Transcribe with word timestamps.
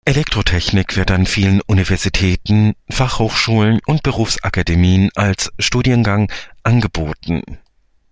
Elektrotechnik 0.03 0.97
wird 0.97 1.11
an 1.11 1.27
vielen 1.27 1.61
Universitäten, 1.61 2.73
Fachhochschulen 2.89 3.79
und 3.85 4.01
Berufsakademien 4.01 5.11
als 5.13 5.51
Studiengang 5.59 6.31
angeboten. 6.63 7.43